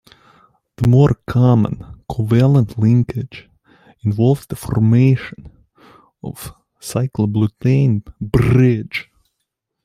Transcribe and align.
The 0.77 0.87
more 0.87 1.13
common 1.27 2.01
covalent 2.09 2.75
linkage 2.75 3.47
involves 4.03 4.47
the 4.47 4.55
formation 4.55 5.51
of 6.23 6.47
a 6.47 6.79
cyclobutane 6.83 8.05
bridge. 8.19 9.11